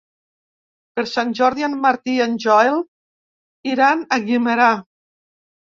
[0.99, 2.81] Per Sant Jordi en Martí i en Joel
[3.77, 4.77] iran a Guimerà.